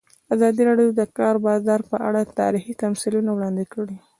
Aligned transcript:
ازادي 0.33 0.61
راډیو 0.69 0.89
د 0.93 0.97
د 0.99 1.01
کار 1.17 1.35
بازار 1.47 1.79
په 1.91 1.95
اړه 2.07 2.21
تاریخي 2.39 2.73
تمثیلونه 2.83 3.29
وړاندې 3.33 3.65
کړي. 3.73 3.95